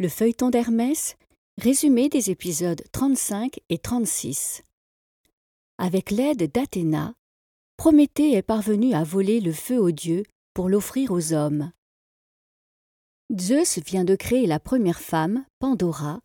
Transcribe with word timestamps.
Le 0.00 0.08
feuilleton 0.08 0.48
d'Hermès, 0.48 1.18
résumé 1.58 2.08
des 2.08 2.30
épisodes 2.30 2.82
35 2.92 3.60
et 3.68 3.76
36. 3.76 4.62
Avec 5.76 6.10
l'aide 6.10 6.50
d'Athéna, 6.50 7.12
Prométhée 7.76 8.32
est 8.32 8.40
parvenu 8.40 8.94
à 8.94 9.04
voler 9.04 9.40
le 9.40 9.52
feu 9.52 9.78
aux 9.78 9.90
dieux 9.90 10.22
pour 10.54 10.70
l'offrir 10.70 11.10
aux 11.10 11.34
hommes. 11.34 11.70
Zeus 13.38 13.78
vient 13.84 14.04
de 14.04 14.16
créer 14.16 14.46
la 14.46 14.58
première 14.58 15.00
femme, 15.00 15.44
Pandora, 15.58 16.22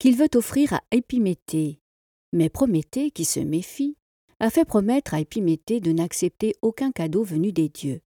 qu'il 0.00 0.16
veut 0.16 0.34
offrir 0.34 0.72
à 0.72 0.82
Épiméthée. 0.90 1.78
Mais 2.32 2.48
Prométhée, 2.48 3.12
qui 3.12 3.24
se 3.24 3.38
méfie, 3.38 3.96
a 4.40 4.50
fait 4.50 4.64
promettre 4.64 5.14
à 5.14 5.20
Épiméthée 5.20 5.78
de 5.78 5.92
n'accepter 5.92 6.56
aucun 6.60 6.90
cadeau 6.90 7.22
venu 7.22 7.52
des 7.52 7.68
dieux. 7.68 8.00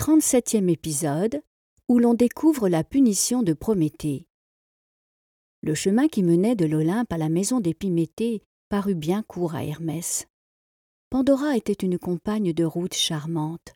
37e 0.00 0.68
épisode 0.68 1.40
où 1.88 1.98
l'on 1.98 2.14
découvre 2.14 2.68
la 2.68 2.82
punition 2.82 3.42
de 3.42 3.52
Prométhée. 3.52 4.26
Le 5.62 5.74
chemin 5.74 6.08
qui 6.08 6.22
menait 6.22 6.56
de 6.56 6.64
l'Olympe 6.64 7.12
à 7.12 7.18
la 7.18 7.28
maison 7.28 7.60
d'Épiméthée 7.60 8.42
parut 8.70 8.94
bien 8.94 9.22
court 9.22 9.54
à 9.54 9.64
Hermès. 9.64 10.26
Pandora 11.10 11.56
était 11.56 11.72
une 11.72 11.98
compagne 11.98 12.52
de 12.52 12.64
route 12.64 12.94
charmante. 12.94 13.74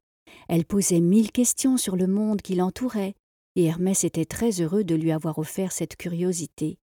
Elle 0.48 0.64
posait 0.64 1.00
mille 1.00 1.30
questions 1.30 1.76
sur 1.76 1.96
le 1.96 2.06
monde 2.06 2.40
qui 2.40 2.54
l'entourait, 2.54 3.14
et 3.56 3.64
Hermès 3.64 4.04
était 4.04 4.24
très 4.24 4.60
heureux 4.62 4.84
de 4.84 4.95
lui 4.95 5.12
avoir 5.12 5.38
offert 5.38 5.72
cette 5.72 5.96
curiosité. 5.96 6.78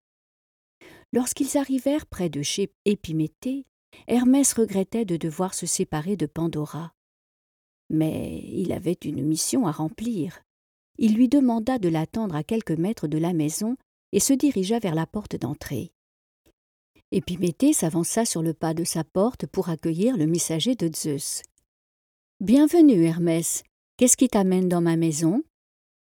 Lorsqu'ils 1.13 1.57
arrivèrent 1.57 2.07
près 2.07 2.29
de 2.29 2.43
chez 2.43 2.71
Épiméthée, 2.85 3.65
Hermès 4.09 4.53
regrettait 4.53 5.05
de 5.05 5.17
devoir 5.17 5.55
se 5.55 5.67
séparer 5.67 6.17
de 6.17 6.27
Pandora. 6.27 6.93
Mais 7.89 8.43
il 8.47 8.73
avait 8.73 8.99
une 9.05 9.25
mission 9.25 9.67
à 9.67 9.73
remplir. 9.73 10.44
Il 10.99 11.15
lui 11.15 11.29
demanda 11.29 11.79
de 11.79 11.89
l'attendre 11.89 12.37
à 12.37 12.45
quelques 12.45 12.73
mètres 12.73 13.09
de 13.09 13.19
la 13.19 13.33
maison 13.33 13.77
et 14.13 14.21
se 14.21 14.33
dirigea 14.33 14.79
vers 14.79 14.95
la 14.95 15.07
porte 15.07 15.37
d'entrée. 15.37 15.93
Épiméthée 17.11 17.73
s'avança 17.73 18.25
sur 18.25 18.43
le 18.43 18.55
pas 18.55 18.75
de 18.75 18.85
sa 18.85 19.05
porte 19.05 19.47
pour 19.47 19.69
accueillir 19.69 20.17
le 20.17 20.27
messager 20.27 20.75
de 20.75 20.91
Zeus. 20.95 21.43
Bienvenue, 22.41 23.05
Hermès. 23.05 23.63
Qu'est-ce 23.97 24.17
qui 24.17 24.29
t'amène 24.29 24.69
dans 24.69 24.81
ma 24.81 24.97
maison? 24.97 25.43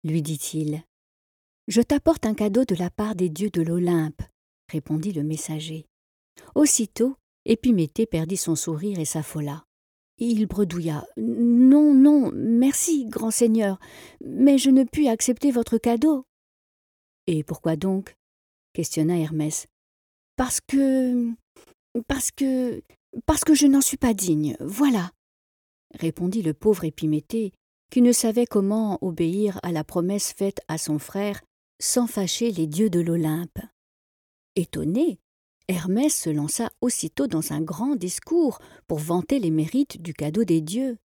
lui 0.04 0.22
dit-il. 0.22 0.82
Je 1.68 1.80
t'apporte 1.80 2.26
un 2.26 2.34
cadeau 2.34 2.64
de 2.64 2.74
la 2.74 2.90
part 2.90 3.14
des 3.14 3.28
dieux 3.28 3.50
de 3.50 3.62
l'Olympe, 3.62 4.22
répondit 4.70 5.12
le 5.12 5.22
messager. 5.22 5.86
Aussitôt, 6.54 7.16
Épiméthée 7.44 8.06
perdit 8.06 8.36
son 8.36 8.54
sourire 8.54 8.98
et 8.98 9.04
s'affola. 9.04 9.64
Il 10.24 10.46
bredouilla. 10.46 11.04
Non, 11.16 11.92
non, 11.92 12.30
merci, 12.32 13.06
grand 13.06 13.32
seigneur, 13.32 13.80
mais 14.24 14.56
je 14.56 14.70
ne 14.70 14.84
puis 14.84 15.08
accepter 15.08 15.50
votre 15.50 15.78
cadeau. 15.78 16.26
Et 17.26 17.42
pourquoi 17.42 17.74
donc? 17.74 18.14
questionna 18.72 19.18
Hermès. 19.18 19.66
Parce 20.36 20.60
que. 20.60 21.28
Parce 22.06 22.30
que. 22.30 22.84
Parce 23.26 23.42
que 23.42 23.54
je 23.54 23.66
n'en 23.66 23.80
suis 23.80 23.96
pas 23.96 24.14
digne, 24.14 24.56
voilà, 24.60 25.10
répondit 25.98 26.42
le 26.42 26.54
pauvre 26.54 26.84
Épiméthée, 26.84 27.52
qui 27.90 28.00
ne 28.00 28.12
savait 28.12 28.46
comment 28.46 28.98
obéir 29.02 29.58
à 29.64 29.72
la 29.72 29.82
promesse 29.82 30.32
faite 30.32 30.60
à 30.68 30.78
son 30.78 31.00
frère 31.00 31.42
sans 31.80 32.06
fâcher 32.06 32.52
les 32.52 32.68
dieux 32.68 32.90
de 32.90 33.00
l'Olympe. 33.00 33.58
Étonné, 34.54 35.18
Hermès 35.68 36.14
se 36.14 36.30
lança 36.30 36.70
aussitôt 36.80 37.26
dans 37.26 37.52
un 37.52 37.60
grand 37.60 37.96
discours 37.96 38.58
pour 38.86 38.98
vanter 38.98 39.38
les 39.38 39.50
mérites 39.50 40.00
du 40.00 40.14
cadeau 40.14 40.44
des 40.44 40.60
dieux. 40.60 40.98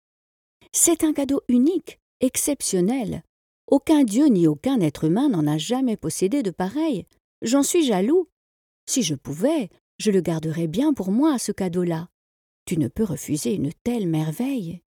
C'est 0.73 1.05
un 1.05 1.13
cadeau 1.13 1.43
unique, 1.49 2.01
exceptionnel. 2.21 3.23
Aucun 3.67 4.05
dieu 4.05 4.27
ni 4.27 4.47
aucun 4.47 4.81
être 4.81 5.05
humain 5.05 5.29
n'en 5.29 5.47
a 5.47 5.59
jamais 5.59 5.97
possédé 5.97 6.43
de 6.43 6.51
pareil. 6.51 7.07
J'en 7.43 7.63
suis 7.63 7.85
jaloux. 7.85 8.29
Si 8.89 9.03
je 9.03 9.15
pouvais, 9.15 9.71
je 9.99 10.11
le 10.11 10.21
garderais 10.21 10.67
bien 10.69 10.93
pour 10.93 11.11
moi, 11.11 11.39
ce 11.39 11.53
cadeau-là. 11.53 12.09
Tu 12.65 12.79
ne 12.79 12.89
peux 12.89 13.05
refuser 13.05 13.55
une 13.55 13.73
telle 13.85 14.09
merveille. 14.09 14.83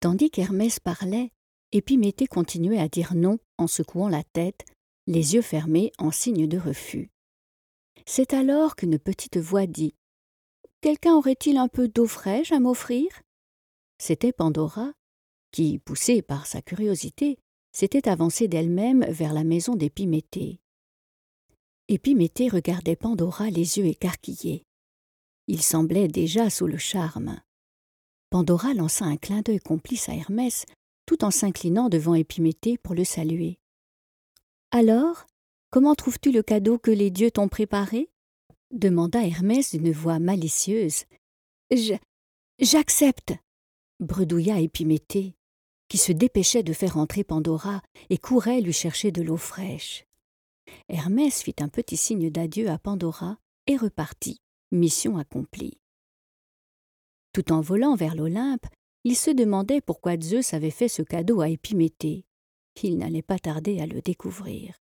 Tandis 0.00 0.30
qu'Hermès 0.30 0.80
parlait, 0.80 1.30
Épiméthée 1.72 2.26
continuait 2.26 2.78
à 2.78 2.88
dire 2.88 3.14
non 3.14 3.38
en 3.58 3.66
secouant 3.66 4.08
la 4.08 4.22
tête, 4.22 4.64
les 5.06 5.34
yeux 5.34 5.42
fermés 5.42 5.92
en 5.98 6.10
signe 6.10 6.46
de 6.46 6.58
refus. 6.58 7.10
C'est 8.06 8.34
alors 8.34 8.76
qu'une 8.76 8.98
petite 8.98 9.38
voix 9.38 9.66
dit 9.66 9.94
Quelqu'un 10.80 11.14
aurait-il 11.14 11.56
un 11.56 11.68
peu 11.68 11.88
d'eau 11.88 12.06
fraîche 12.06 12.52
à 12.52 12.60
m'offrir? 12.60 13.08
C'était 13.98 14.32
Pandora, 14.32 14.92
qui, 15.50 15.78
poussée 15.78 16.20
par 16.20 16.46
sa 16.46 16.60
curiosité, 16.60 17.38
s'était 17.72 18.08
avancée 18.08 18.48
d'elle-même 18.48 19.04
vers 19.08 19.32
la 19.32 19.44
maison 19.44 19.76
d'Épiméthée. 19.76 20.60
Épiméthée 21.88 22.48
regardait 22.48 22.96
Pandora 22.96 23.50
les 23.50 23.78
yeux 23.78 23.86
écarquillés. 23.86 24.64
Il 25.46 25.62
semblait 25.62 26.08
déjà 26.08 26.50
sous 26.50 26.66
le 26.66 26.78
charme. 26.78 27.40
Pandora 28.30 28.74
lança 28.74 29.04
un 29.04 29.16
clin 29.16 29.42
d'œil 29.42 29.60
complice 29.60 30.08
à 30.08 30.14
Hermès, 30.14 30.66
tout 31.06 31.24
en 31.24 31.30
s'inclinant 31.30 31.88
devant 31.88 32.14
Épiméthée 32.14 32.78
pour 32.78 32.94
le 32.94 33.04
saluer. 33.04 33.58
Alors, 34.70 35.26
Comment 35.74 35.96
trouves-tu 35.96 36.30
le 36.30 36.44
cadeau 36.44 36.78
que 36.78 36.92
les 36.92 37.10
dieux 37.10 37.32
t'ont 37.32 37.48
préparé? 37.48 38.08
demanda 38.70 39.26
Hermès 39.26 39.74
d'une 39.74 39.90
voix 39.90 40.20
malicieuse. 40.20 41.02
Je. 41.72 41.94
J'accepte 42.60 43.34
bredouilla 43.98 44.60
Épiméthée, 44.60 45.34
qui 45.88 45.98
se 45.98 46.12
dépêchait 46.12 46.62
de 46.62 46.72
faire 46.72 46.96
entrer 46.96 47.24
Pandora 47.24 47.82
et 48.08 48.18
courait 48.18 48.60
lui 48.60 48.72
chercher 48.72 49.10
de 49.10 49.20
l'eau 49.20 49.36
fraîche. 49.36 50.06
Hermès 50.88 51.42
fit 51.42 51.56
un 51.58 51.68
petit 51.68 51.96
signe 51.96 52.30
d'adieu 52.30 52.70
à 52.70 52.78
Pandora 52.78 53.38
et 53.66 53.76
repartit, 53.76 54.40
mission 54.70 55.18
accomplie. 55.18 55.80
Tout 57.32 57.50
en 57.50 57.60
volant 57.60 57.96
vers 57.96 58.14
l'Olympe, 58.14 58.66
il 59.02 59.16
se 59.16 59.32
demandait 59.32 59.80
pourquoi 59.80 60.20
Zeus 60.20 60.54
avait 60.54 60.70
fait 60.70 60.86
ce 60.86 61.02
cadeau 61.02 61.40
à 61.40 61.48
Épiméthée. 61.48 62.26
Il 62.84 62.96
n'allait 62.96 63.22
pas 63.22 63.40
tarder 63.40 63.80
à 63.80 63.86
le 63.86 64.00
découvrir. 64.02 64.83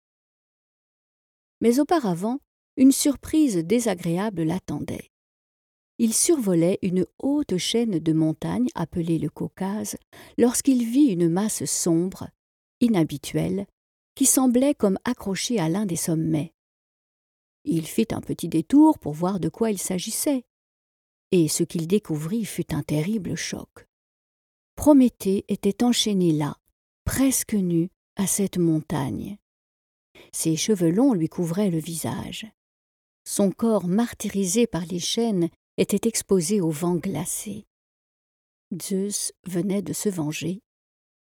Mais 1.61 1.81
auparavant, 1.81 2.39
une 2.77 2.93
surprise 2.93 3.57
désagréable 3.57 4.43
l'attendait. 4.43 5.11
Il 5.99 6.15
survolait 6.15 6.79
une 6.83 7.07
haute 7.19 7.57
chaîne 7.57 7.99
de 7.99 8.13
montagnes 8.13 8.69
appelée 8.77 9.19
le 9.19 9.29
Caucase 9.29 9.97
lorsqu'il 10.37 10.85
vit 10.85 11.07
une 11.07 11.29
masse 11.29 11.65
sombre, 11.65 12.29
inhabituelle, 12.81 13.67
qui 14.15 14.25
semblait 14.27 14.75
comme 14.75 14.99
accrochée 15.05 15.59
à 15.59 15.69
l'un 15.69 15.87
des 15.87 15.97
sommets. 15.97 16.55
Il 17.65 17.87
fit 17.87 18.07
un 18.13 18.21
petit 18.21 18.49
détour 18.49 18.99
pour 19.01 19.13
voir 19.13 19.41
de 19.41 19.49
quoi 19.49 19.73
il 19.73 19.79
s'agissait, 19.79 20.45
et 21.33 21.49
ce 21.49 21.65
qu'il 21.65 21.89
découvrit 21.89 22.45
fut 22.45 22.73
un 22.73 22.83
terrible 22.83 23.35
choc. 23.35 23.89
Prométhée 24.77 25.45
était 25.49 25.83
enchaîné 25.83 26.33
là, 26.33 26.57
presque 27.05 27.55
nu, 27.55 27.91
à 28.17 28.27
cette 28.27 28.59
montagne. 28.59 29.39
Ses 30.33 30.57
cheveux 30.57 30.91
longs 30.91 31.15
lui 31.15 31.29
couvraient 31.29 31.71
le 31.71 31.79
visage. 31.79 32.47
Son 33.25 33.51
corps 33.51 33.87
martyrisé 33.87 34.67
par 34.67 34.85
les 34.87 35.01
chaînes 35.01 35.49
était 35.77 36.09
exposé 36.09 36.61
au 36.61 36.71
vent 36.71 36.97
glacé. 36.97 37.67
Zeus 38.83 39.33
venait 39.47 39.83
de 39.83 39.93
se 39.93 40.09
venger. 40.09 40.61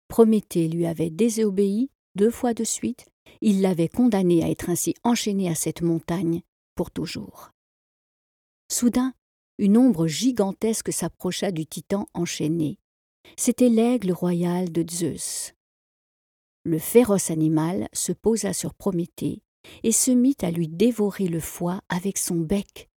Prométhée 0.08 0.68
lui 0.68 0.86
avait 0.86 1.10
désobéi 1.10 1.90
deux 2.14 2.30
fois 2.30 2.54
de 2.54 2.64
suite, 2.64 3.06
il 3.40 3.62
l'avait 3.62 3.88
condamné 3.88 4.44
à 4.44 4.50
être 4.50 4.68
ainsi 4.68 4.94
enchaîné 5.04 5.48
à 5.48 5.54
cette 5.54 5.82
montagne 5.82 6.42
pour 6.74 6.90
toujours. 6.90 7.50
Soudain, 8.70 9.14
une 9.58 9.76
ombre 9.76 10.06
gigantesque 10.06 10.92
s'approcha 10.92 11.50
du 11.50 11.66
titan 11.66 12.06
enchaîné. 12.14 12.78
C'était 13.36 13.68
l'aigle 13.68 14.12
royal 14.12 14.70
de 14.70 14.84
Zeus. 14.88 15.54
Le 16.64 16.78
féroce 16.78 17.30
animal 17.30 17.88
se 17.92 18.12
posa 18.12 18.52
sur 18.52 18.74
Prométhée 18.74 19.42
et 19.82 19.92
se 19.92 20.10
mit 20.10 20.36
à 20.42 20.50
lui 20.50 20.68
dévorer 20.68 21.26
le 21.26 21.40
foie 21.40 21.80
avec 21.88 22.18
son 22.18 22.36
bec. 22.36 22.88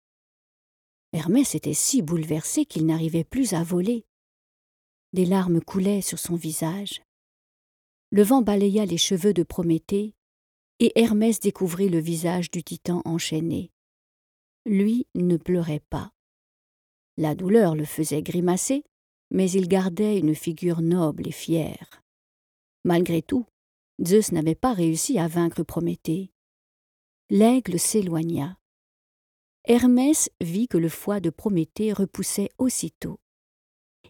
Hermès 1.13 1.55
était 1.55 1.75
si 1.75 2.03
bouleversé 2.03 2.67
qu'il 2.67 2.87
n'arrivait 2.87 3.25
plus 3.25 3.55
à 3.55 3.63
voler. 3.63 4.05
Des 5.13 5.25
larmes 5.25 5.61
coulaient 5.63 6.03
sur 6.03 6.19
son 6.19 6.35
visage. 6.35 7.03
Le 8.11 8.23
vent 8.23 8.43
balaya 8.43 8.85
les 8.85 8.99
cheveux 8.99 9.33
de 9.33 9.43
Prométhée, 9.43 10.15
et 10.81 10.93
Hermès 10.97 11.41
découvrit 11.41 11.89
le 11.89 12.01
visage 12.01 12.51
du 12.51 12.63
titan 12.63 13.01
enchaîné. 13.05 13.71
Lui 14.67 15.07
ne 15.15 15.37
pleurait 15.37 15.85
pas. 15.89 16.13
La 17.17 17.35
douleur 17.35 17.77
le 17.77 17.85
faisait 17.85 18.23
grimacer, 18.23 18.85
mais 19.31 19.51
il 19.51 19.69
gardait 19.69 20.19
une 20.19 20.35
figure 20.35 20.83
noble 20.83 21.29
et 21.29 21.33
fière. 21.33 22.03
Malgré 22.85 23.23
tout, 23.23 23.47
Zeus 24.03 24.33
n'avait 24.33 24.55
pas 24.55 24.73
réussi 24.73 25.19
à 25.19 25.29
vaincre 25.29 25.63
Prométhée. 25.63 26.33
L'aigle 27.31 27.79
s'éloigna. 27.79 28.59
Hermès 29.65 30.31
vit 30.41 30.69
que 30.69 30.77
le 30.77 30.89
foie 30.89 31.21
de 31.21 31.31
Prométhée 31.31 31.93
repoussait 31.93 32.51
aussitôt. 32.59 33.21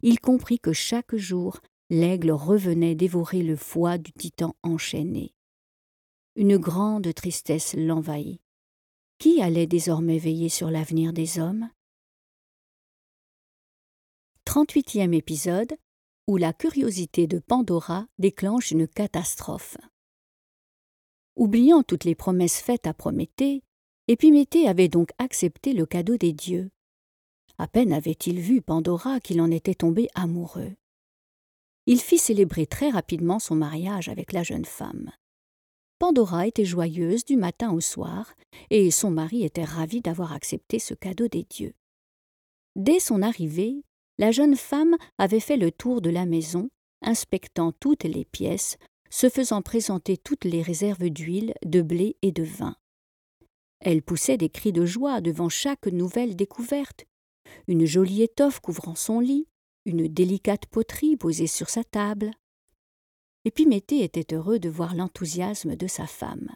Il 0.03 0.21
comprit 0.21 0.59
que 0.59 0.73
chaque 0.73 1.15
jour 1.15 1.61
l'aigle 1.91 2.31
revenait 2.31 2.95
dévorer 2.95 3.43
le 3.43 3.57
foie 3.57 3.99
du 3.99 4.13
titan 4.13 4.57
enchaîné. 4.63 5.35
une 6.37 6.57
grande 6.57 7.15
tristesse 7.15 7.75
l'envahit. 7.75 8.41
Qui 9.19 9.41
allait 9.41 9.69
désormais 9.69 10.19
veiller 10.19 10.49
sur 10.49 10.71
l'avenir 10.71 11.13
des 11.13 11.39
hommes? 11.39 11.71
38e 14.47 15.15
épisode 15.15 15.77
où 16.27 16.37
la 16.37 16.53
curiosité 16.53 17.27
de 17.27 17.39
Pandora 17.39 18.07
déclenche 18.19 18.71
une 18.71 18.89
catastrophe. 18.89 19.77
Oubliant 21.37 21.83
toutes 21.83 22.05
les 22.05 22.15
promesses 22.15 22.61
faites 22.61 22.87
à 22.87 22.95
Prométhée, 22.95 23.63
Épiméthée 24.07 24.69
avait 24.69 24.89
donc 24.89 25.11
accepté 25.19 25.73
le 25.73 25.87
cadeau 25.87 26.17
des 26.17 26.33
dieux. 26.33 26.71
À 27.57 27.67
peine 27.67 27.93
avait-il 27.93 28.39
vu 28.39 28.61
Pandora 28.61 29.21
qu'il 29.21 29.41
en 29.41 29.51
était 29.51 29.75
tombé 29.75 30.09
amoureux. 30.15 30.75
Il 31.87 32.01
fit 32.01 32.19
célébrer 32.19 32.67
très 32.67 32.91
rapidement 32.91 33.39
son 33.39 33.55
mariage 33.55 34.09
avec 34.09 34.33
la 34.33 34.43
jeune 34.43 34.65
femme. 34.65 35.11
Pandora 35.99 36.47
était 36.47 36.65
joyeuse 36.65 37.25
du 37.25 37.37
matin 37.37 37.73
au 37.73 37.81
soir, 37.81 38.35
et 38.71 38.91
son 38.91 39.11
mari 39.11 39.45
était 39.45 39.65
ravi 39.65 40.01
d'avoir 40.01 40.33
accepté 40.33 40.79
ce 40.79 40.95
cadeau 40.95 41.29
des 41.29 41.45
dieux. 41.45 41.75
Dès 42.77 43.01
son 43.01 43.23
arrivée, 43.23 43.85
la 44.19 44.31
jeune 44.31 44.57
femme 44.57 44.97
avait 45.19 45.41
fait 45.41 45.57
le 45.57 45.73
tour 45.73 46.01
de 46.01 46.11
la 46.11 46.27
maison, 46.27 46.71
inspectant 47.03 47.73
toutes 47.73 48.05
les 48.05 48.25
pièces, 48.25 48.77
se 49.11 49.29
faisant 49.29 49.63
présenter 49.63 50.17
toutes 50.17 50.45
les 50.45 50.63
réserves 50.63 51.09
d'huile, 51.09 51.55
de 51.65 51.83
blé 51.83 52.17
et 52.23 52.33
de 52.33 52.43
vin. 52.43 52.77
Elle 53.81 54.03
poussait 54.03 54.39
des 54.39 54.49
cris 54.49 54.73
de 54.73 54.87
joie 54.87 55.21
devant 55.21 55.49
chaque 55.49 55.87
nouvelle 55.87 56.37
découverte. 56.37 57.05
Une 57.69 57.85
jolie 57.85 58.23
étoffe 58.23 58.61
couvrant 58.61 58.95
son 58.95 59.21
lit, 59.21 59.47
une 59.85 60.09
délicate 60.09 60.67
poterie 60.67 61.17
posée 61.17 61.47
sur 61.47 61.69
sa 61.69 61.85
table. 61.85 62.31
Épiméthée 63.45 64.03
était 64.03 64.35
heureux 64.35 64.59
de 64.59 64.71
voir 64.71 64.95
l'enthousiasme 64.95 65.77
de 65.77 65.87
sa 65.87 66.07
femme. 66.07 66.51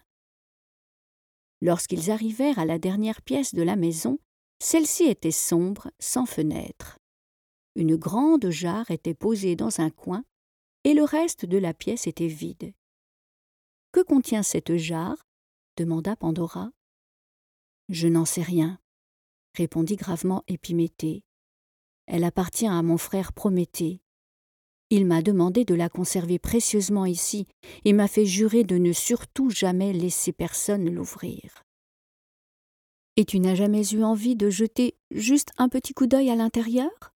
Lorsqu'ils 1.61 2.11
arrivèrent 2.11 2.59
à 2.59 2.65
la 2.65 2.79
dernière 2.79 3.21
pièce 3.21 3.55
de 3.55 3.63
la 3.63 3.77
maison, 3.77 4.19
celle-ci 4.61 5.05
était 5.05 5.31
sombre, 5.31 5.91
sans 5.99 6.25
fenêtre. 6.25 6.98
Une 7.79 7.95
grande 7.95 8.51
jarre 8.51 8.91
était 8.91 9.15
posée 9.15 9.55
dans 9.55 9.79
un 9.79 9.91
coin, 9.91 10.25
et 10.83 10.95
le 10.95 11.05
reste 11.05 11.47
de 11.47 11.59
la 11.59 11.73
pièce 11.73 12.09
était 12.09 12.27
vide. 12.27 12.75
Que 13.93 14.01
contient 14.01 14.43
cette 14.43 14.77
jarre? 14.77 15.29
demanda 15.77 16.17
Pandora. 16.17 16.73
Je 17.89 18.09
n'en 18.09 18.25
sais 18.25 18.43
rien, 18.43 18.81
répondit 19.55 19.95
gravement 19.95 20.43
Épiméthée. 20.49 21.23
Elle 22.07 22.25
appartient 22.25 22.67
à 22.67 22.83
mon 22.83 22.99
frère 22.99 23.33
Prométhée. 23.33 24.01
Il 24.91 25.07
m'a 25.07 25.23
demandé 25.23 25.65
de 25.65 25.77
la 25.77 25.89
conserver 25.89 26.41
précieusement 26.41 27.07
ici 27.07 27.47
et 27.85 27.93
m'a 27.93 28.09
fait 28.09 28.27
jurer 28.27 28.65
de 28.65 28.77
ne 28.77 28.93
surtout 28.93 29.51
jamais 29.51 29.93
laisser 29.93 30.33
personne 30.33 30.91
l'ouvrir. 30.91 31.63
Et 33.15 33.25
tu 33.25 33.39
n'as 33.39 33.55
jamais 33.55 33.89
eu 33.91 34.03
envie 34.03 34.35
de 34.35 34.51
jeter 34.51 34.97
juste 35.13 35.53
un 35.59 35.69
petit 35.69 35.95
coup 35.95 36.09
d'œil 36.09 36.29
à 36.31 36.35
l'intérieur? 36.35 37.15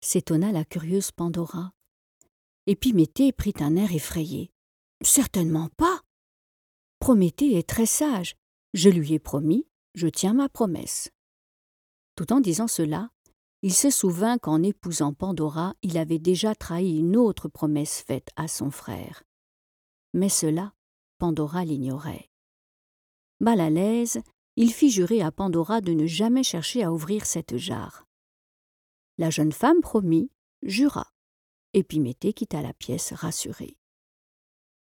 S'étonna 0.00 0.52
la 0.52 0.64
curieuse 0.64 1.10
Pandora. 1.10 1.72
Épiméthée 2.66 3.32
prit 3.32 3.54
un 3.60 3.76
air 3.76 3.92
effrayé. 3.92 4.52
Certainement 5.02 5.68
pas. 5.76 6.00
Prométhée 6.98 7.58
est 7.58 7.68
très 7.68 7.86
sage. 7.86 8.36
Je 8.74 8.88
lui 8.88 9.14
ai 9.14 9.18
promis, 9.18 9.66
je 9.94 10.06
tiens 10.06 10.34
ma 10.34 10.48
promesse. 10.48 11.10
Tout 12.14 12.32
en 12.32 12.40
disant 12.40 12.68
cela, 12.68 13.10
il 13.62 13.74
se 13.74 13.90
souvint 13.90 14.38
qu'en 14.38 14.62
épousant 14.62 15.12
Pandora, 15.12 15.74
il 15.82 15.98
avait 15.98 16.18
déjà 16.18 16.54
trahi 16.54 16.98
une 16.98 17.16
autre 17.16 17.48
promesse 17.48 18.02
faite 18.02 18.28
à 18.36 18.48
son 18.48 18.70
frère. 18.70 19.22
Mais 20.14 20.28
cela, 20.28 20.72
Pandora 21.18 21.64
l'ignorait. 21.64 22.30
Mal 23.40 23.60
à 23.60 23.70
l'aise, 23.70 24.20
il 24.56 24.72
fit 24.72 24.90
jurer 24.90 25.22
à 25.22 25.30
Pandora 25.30 25.80
de 25.80 25.92
ne 25.92 26.06
jamais 26.06 26.42
chercher 26.42 26.82
à 26.82 26.92
ouvrir 26.92 27.26
cette 27.26 27.56
jarre. 27.56 28.06
La 29.20 29.28
jeune 29.28 29.52
femme 29.52 29.82
promit, 29.82 30.30
jura. 30.62 31.12
Épiméthée 31.74 32.32
quitta 32.32 32.62
la 32.62 32.72
pièce 32.72 33.12
rassurée. 33.12 33.76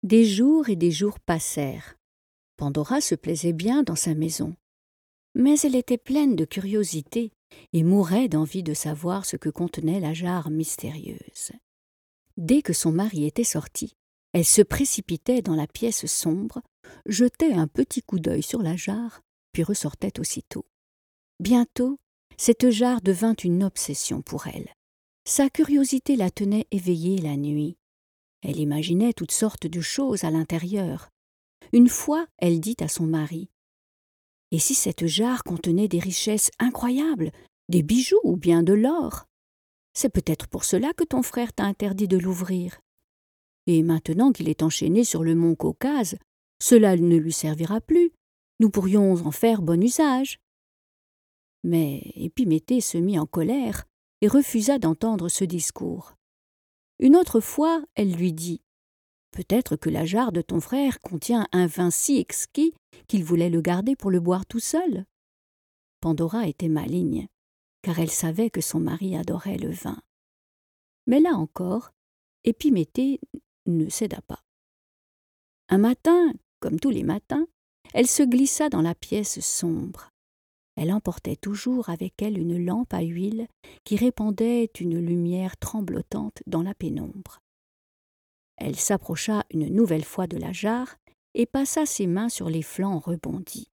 Des 0.01 0.25
jours 0.25 0.69
et 0.69 0.75
des 0.75 0.89
jours 0.89 1.19
passèrent. 1.19 1.99
Pandora 2.57 2.99
se 2.99 3.13
plaisait 3.13 3.53
bien 3.53 3.83
dans 3.83 3.95
sa 3.95 4.15
maison. 4.15 4.55
Mais 5.35 5.59
elle 5.59 5.75
était 5.75 5.99
pleine 5.99 6.35
de 6.35 6.45
curiosité 6.45 7.31
et 7.73 7.83
mourait 7.83 8.27
d'envie 8.27 8.63
de 8.63 8.73
savoir 8.73 9.27
ce 9.27 9.37
que 9.37 9.49
contenait 9.49 9.99
la 9.99 10.15
jarre 10.15 10.49
mystérieuse. 10.49 11.51
Dès 12.35 12.63
que 12.63 12.73
son 12.73 12.91
mari 12.91 13.27
était 13.27 13.43
sorti, 13.43 13.93
elle 14.31 14.45
se 14.45 14.63
précipitait 14.63 15.43
dans 15.43 15.55
la 15.55 15.67
pièce 15.67 16.07
sombre, 16.07 16.63
jetait 17.05 17.53
un 17.53 17.67
petit 17.67 18.01
coup 18.01 18.17
d'œil 18.17 18.41
sur 18.41 18.63
la 18.63 18.75
jarre, 18.77 19.21
puis 19.51 19.61
ressortait 19.61 20.19
aussitôt. 20.19 20.65
Bientôt, 21.39 21.99
cette 22.37 22.69
jarre 22.69 23.01
devint 23.01 23.35
une 23.43 23.63
obsession 23.63 24.21
pour 24.21 24.47
elle. 24.47 24.73
Sa 25.25 25.49
curiosité 25.49 26.15
la 26.15 26.29
tenait 26.29 26.67
éveillée 26.71 27.19
la 27.19 27.37
nuit. 27.37 27.77
Elle 28.41 28.59
imaginait 28.59 29.13
toutes 29.13 29.31
sortes 29.31 29.67
de 29.67 29.81
choses 29.81 30.25
à 30.25 30.31
l'intérieur. 30.31 31.09
Une 31.71 31.87
fois, 31.87 32.27
elle 32.37 32.59
dit 32.59 32.75
à 32.81 32.87
son 32.87 33.05
mari 33.05 33.49
Et 34.51 34.59
si 34.59 34.75
cette 34.75 35.07
jarre 35.07 35.43
contenait 35.43 35.87
des 35.87 35.99
richesses 35.99 36.51
incroyables, 36.59 37.31
des 37.69 37.83
bijoux 37.83 38.19
ou 38.23 38.35
bien 38.35 38.63
de 38.63 38.73
l'or? 38.73 39.25
C'est 39.93 40.09
peut-être 40.09 40.47
pour 40.47 40.65
cela 40.65 40.93
que 40.93 41.03
ton 41.03 41.21
frère 41.21 41.53
t'a 41.53 41.63
interdit 41.63 42.07
de 42.07 42.17
l'ouvrir. 42.17 42.81
Et 43.67 43.81
maintenant 43.81 44.31
qu'il 44.31 44.49
est 44.49 44.63
enchaîné 44.63 45.03
sur 45.03 45.23
le 45.23 45.35
mont 45.35 45.55
Caucase, 45.55 46.17
cela 46.61 46.97
ne 46.97 47.15
lui 47.15 47.31
servira 47.31 47.79
plus. 47.79 48.11
Nous 48.59 48.69
pourrions 48.69 49.13
en 49.13 49.31
faire 49.31 49.61
bon 49.61 49.81
usage. 49.81 50.39
Mais 51.63 52.11
Épiméthée 52.15 52.81
se 52.81 52.97
mit 52.97 53.17
en 53.17 53.25
colère 53.25 53.85
et 54.21 54.27
refusa 54.27 54.79
d'entendre 54.79 55.29
ce 55.29 55.43
discours. 55.43 56.15
Une 56.99 57.15
autre 57.15 57.39
fois, 57.39 57.83
elle 57.95 58.13
lui 58.13 58.33
dit 58.33 58.61
Peut-être 59.31 59.75
que 59.75 59.89
la 59.89 60.05
jarre 60.05 60.31
de 60.31 60.41
ton 60.41 60.61
frère 60.61 60.99
contient 61.01 61.47
un 61.51 61.65
vin 61.65 61.89
si 61.89 62.19
exquis 62.19 62.73
qu'il 63.07 63.23
voulait 63.23 63.49
le 63.49 63.61
garder 63.61 63.95
pour 63.95 64.11
le 64.11 64.19
boire 64.19 64.45
tout 64.45 64.59
seul. 64.59 65.05
Pandora 66.01 66.47
était 66.47 66.69
maligne, 66.69 67.27
car 67.81 67.97
elle 67.99 68.11
savait 68.11 68.51
que 68.51 68.61
son 68.61 68.79
mari 68.79 69.15
adorait 69.15 69.57
le 69.57 69.71
vin. 69.71 69.99
Mais 71.07 71.19
là 71.19 71.31
encore, 71.31 71.91
Épiméthée 72.43 73.19
ne 73.65 73.89
céda 73.89 74.21
pas. 74.21 74.43
Un 75.69 75.79
matin, 75.79 76.33
comme 76.59 76.79
tous 76.79 76.91
les 76.91 77.03
matins, 77.03 77.47
elle 77.93 78.07
se 78.07 78.23
glissa 78.23 78.69
dans 78.69 78.81
la 78.81 78.95
pièce 78.95 79.39
sombre. 79.39 80.12
Elle 80.75 80.91
emportait 80.91 81.35
toujours 81.35 81.89
avec 81.89 82.21
elle 82.21 82.37
une 82.37 82.63
lampe 82.63 82.93
à 82.93 83.01
huile 83.01 83.47
qui 83.83 83.95
répandait 83.95 84.69
une 84.79 84.99
lumière 84.99 85.57
tremblotante 85.57 86.41
dans 86.47 86.63
la 86.63 86.73
pénombre. 86.73 87.41
Elle 88.57 88.75
s'approcha 88.75 89.43
une 89.51 89.67
nouvelle 89.69 90.05
fois 90.05 90.27
de 90.27 90.37
la 90.37 90.51
jarre 90.51 90.95
et 91.33 91.45
passa 91.45 91.85
ses 91.85 92.07
mains 92.07 92.29
sur 92.29 92.49
les 92.49 92.61
flancs 92.61 92.99
rebondis. 92.99 93.69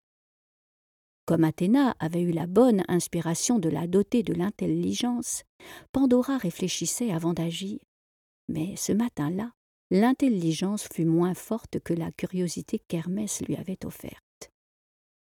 Comme 1.26 1.45
Athéna 1.45 1.95
avait 2.00 2.23
eu 2.23 2.33
la 2.33 2.47
bonne 2.47 2.83
inspiration 2.88 3.59
de 3.59 3.69
la 3.69 3.87
doter 3.87 4.23
de 4.23 4.33
l'intelligence, 4.33 5.45
Pandora 5.92 6.38
réfléchissait 6.38 7.12
avant 7.12 7.35
d'agir. 7.35 7.78
Mais 8.49 8.75
ce 8.76 8.92
matin-là, 8.92 9.52
l'intelligence 9.90 10.88
fut 10.92 11.04
moins 11.04 11.35
forte 11.35 11.78
que 11.80 11.95
la 11.95 12.11
curiosité 12.11 12.80
qu'Hermès 12.88 13.42
lui 13.42 13.54
avait 13.57 13.85
offerte. 13.85 14.25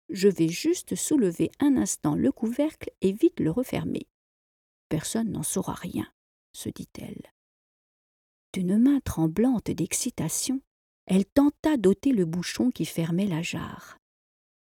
Je 0.09 0.29
vais 0.29 0.49
juste 0.49 0.95
soulever 0.95 1.51
un 1.61 1.77
instant 1.77 2.15
le 2.15 2.31
couvercle 2.31 2.91
et 3.01 3.13
vite 3.13 3.41
le 3.41 3.51
refermer. 3.51 4.07
Personne 4.89 5.33
n'en 5.33 5.43
saura 5.43 5.75
rien, 5.75 6.07
se 6.53 6.69
dit-elle. 6.69 7.33
D'une 8.53 8.79
main 8.79 9.01
tremblante 9.01 9.71
d'excitation, 9.71 10.61
elle 11.07 11.27
tenta 11.27 11.77
d'ôter 11.77 12.13
le 12.13 12.25
bouchon 12.25 12.71
qui 12.71 12.85
fermait 12.85 13.27
la 13.27 13.43
jarre. 13.43 13.99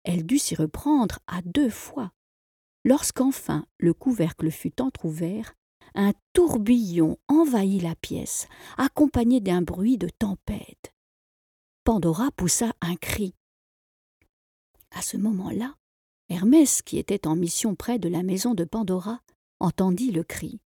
Elle 0.04 0.24
dut 0.24 0.38
s'y 0.38 0.54
reprendre 0.54 1.18
à 1.26 1.42
deux 1.42 1.70
fois. 1.70 2.12
Lorsqu'enfin 2.84 3.66
le 3.78 3.92
couvercle 3.92 4.50
fut 4.50 4.80
entr'ouvert, 4.80 5.54
un 5.94 6.12
tourbillon 6.32 7.18
envahit 7.28 7.82
la 7.82 7.94
pièce, 7.96 8.48
accompagné 8.76 9.40
d'un 9.40 9.60
bruit 9.62 9.98
de 9.98 10.08
tempête. 10.08 10.94
Pandora 11.84 12.30
poussa 12.36 12.72
un 12.80 12.96
cri. 12.96 13.34
À 14.90 15.02
ce 15.02 15.16
moment-là, 15.16 15.76
Hermès, 16.28 16.82
qui 16.82 16.98
était 16.98 17.26
en 17.26 17.36
mission 17.36 17.74
près 17.74 17.98
de 17.98 18.08
la 18.08 18.22
maison 18.22 18.54
de 18.54 18.64
Pandora, 18.64 19.20
entendit 19.58 20.10
le 20.10 20.22
cri. 20.22 20.60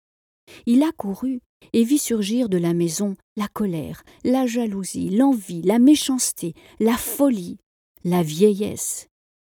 Il 0.65 0.83
accourut 0.83 1.41
et 1.71 1.83
vit 1.83 1.99
surgir 1.99 2.49
de 2.49 2.57
la 2.57 2.73
maison 2.73 3.15
la 3.37 3.47
colère, 3.47 4.03
la 4.23 4.45
jalousie, 4.45 5.09
l'envie, 5.09 5.61
la 5.61 5.79
méchanceté, 5.79 6.53
la 6.79 6.97
folie, 6.97 7.57
la 8.03 8.23
vieillesse 8.23 9.07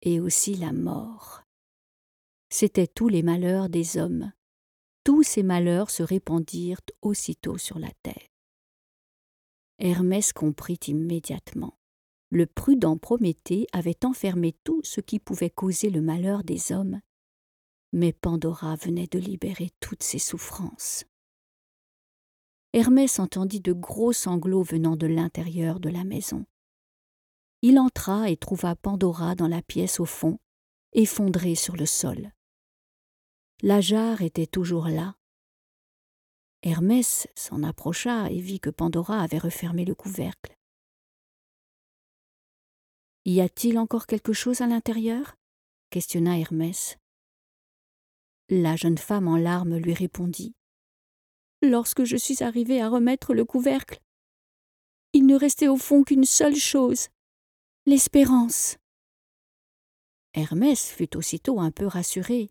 et 0.02 0.20
aussi 0.20 0.56
la 0.56 0.74
mort. 0.74 1.44
C'étaient 2.50 2.88
tous 2.88 3.08
les 3.08 3.24
malheurs 3.24 3.70
des 3.70 3.98
hommes. 3.98 4.32
Tous 5.04 5.24
ces 5.24 5.44
malheurs 5.44 5.90
se 5.90 6.04
répandirent 6.04 6.82
aussitôt 7.02 7.58
sur 7.58 7.80
la 7.80 7.92
terre. 8.04 8.28
Hermès 9.80 10.34
comprit 10.34 10.80
immédiatement. 10.88 11.78
Le 12.34 12.48
prudent 12.48 12.98
Prométhée 12.98 13.68
avait 13.74 14.04
enfermé 14.06 14.54
tout 14.64 14.82
ce 14.84 15.02
qui 15.02 15.20
pouvait 15.20 15.52
causer 15.52 15.92
le 15.92 16.02
malheur 16.02 16.44
des 16.44 16.72
hommes, 16.72 17.00
mais 17.92 18.12
Pandora 18.12 18.76
venait 18.76 19.06
de 19.06 19.20
libérer 19.20 19.70
toutes 19.80 20.02
ses 20.02 20.18
souffrances. 20.18 21.06
Hermès 22.74 23.20
entendit 23.20 23.60
de 23.60 23.72
gros 23.72 24.14
sanglots 24.14 24.64
venant 24.64 24.96
de 24.96 25.06
l'intérieur 25.06 25.80
de 25.80 25.90
la 25.90 26.04
maison. 26.04 26.44
Il 27.62 27.78
entra 27.78 28.32
et 28.32 28.36
trouva 28.36 28.76
Pandora 28.76 29.36
dans 29.36 29.48
la 29.48 29.62
pièce 29.62 30.00
au 30.00 30.06
fond, 30.06 30.40
effondrée 30.94 31.54
sur 31.54 31.76
le 31.76 31.86
sol. 31.86 32.32
La 33.62 33.80
jarre 33.80 34.24
était 34.24 34.48
toujours 34.48 34.88
là. 34.88 35.18
Hermès 36.64 37.28
s'en 37.36 37.62
approcha 37.62 38.32
et 38.32 38.40
vit 38.40 38.60
que 38.60 38.72
Pandora 38.72 39.22
avait 39.22 39.38
refermé 39.38 39.86
le 39.86 39.94
couvercle. 39.94 40.58
Y 43.26 43.40
a-t-il 43.40 43.80
encore 43.80 44.06
quelque 44.06 44.34
chose 44.34 44.60
à 44.60 44.68
l'intérieur? 44.68 45.38
questionna 45.90 46.38
Hermès. 46.38 46.98
La 48.50 48.76
jeune 48.76 48.98
femme 48.98 49.30
en 49.30 49.38
larmes 49.38 49.78
lui 49.78 49.94
répondit. 49.94 50.56
Lorsque 51.62 52.04
je 52.04 52.18
suis 52.18 52.44
arrivée 52.44 52.82
à 52.82 52.90
remettre 52.90 53.34
le 53.34 53.46
couvercle, 53.46 54.02
il 55.14 55.26
ne 55.26 55.36
restait 55.36 55.70
au 55.70 55.78
fond 55.78 56.04
qu'une 56.04 56.26
seule 56.26 56.56
chose 56.56 57.08
l'espérance. 57.86 58.78
Hermès 60.34 60.90
fut 60.92 61.16
aussitôt 61.16 61.62
un 61.62 61.72
peu 61.72 61.86
rassuré. 61.86 62.50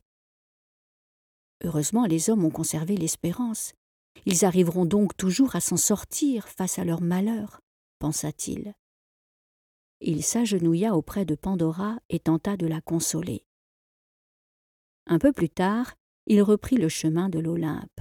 Heureusement, 1.64 2.06
les 2.06 2.30
hommes 2.30 2.44
ont 2.44 2.50
conservé 2.50 2.96
l'espérance. 2.96 3.74
Ils 4.24 4.44
arriveront 4.44 4.86
donc 4.86 5.16
toujours 5.16 5.54
à 5.54 5.60
s'en 5.60 5.76
sortir 5.76 6.48
face 6.48 6.78
à 6.78 6.84
leur 6.84 7.02
malheur, 7.02 7.60
pensa-t-il. 7.98 8.74
Il 10.04 10.24
s'agenouilla 10.24 10.96
auprès 10.96 11.24
de 11.24 11.36
Pandora 11.36 11.96
et 12.08 12.18
tenta 12.18 12.56
de 12.56 12.66
la 12.66 12.80
consoler. 12.80 13.46
Un 15.06 15.20
peu 15.20 15.32
plus 15.32 15.48
tard, 15.48 15.94
il 16.26 16.42
reprit 16.42 16.76
le 16.76 16.88
chemin 16.88 17.28
de 17.28 17.38
l'Olympe. 17.38 18.00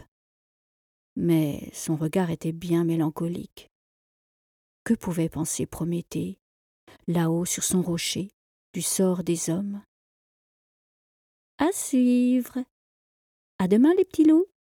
Mais 1.16 1.70
son 1.74 1.96
regard 1.96 2.32
était 2.32 2.54
bien 2.54 2.86
mélancolique. 2.86 3.70
Que 4.84 4.96
pouvait 4.96 5.30
penser 5.30 5.68
Prométhée, 5.68 6.40
là-haut 7.06 7.46
sur 7.46 7.64
son 7.64 7.84
rocher, 7.84 8.32
du 8.74 8.82
sort 8.82 9.24
des 9.24 9.52
hommes? 9.52 9.84
À 11.60 11.72
suivre. 11.72 12.64
À 13.60 13.68
demain 13.68 13.94
les 13.96 14.06
petits 14.06 14.26
loups. 14.26 14.51